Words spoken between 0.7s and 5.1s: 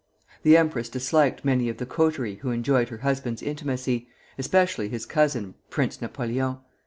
disliked many of the coterie who enjoyed her husband's intimacy, especially his